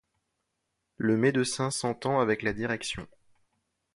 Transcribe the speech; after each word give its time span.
Le 0.97 1.15
médecin 1.15 1.69
s’entend 1.69 2.19
avec 2.21 2.41
la 2.41 2.53
Direction... 2.53 3.07